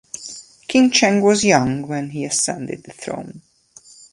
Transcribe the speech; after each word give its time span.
King 0.67 0.89
Cheng 0.89 1.21
was 1.21 1.43
young 1.45 1.87
when 1.87 2.09
he 2.09 2.25
ascended 2.25 2.81
the 2.85 2.91
throne. 2.91 3.43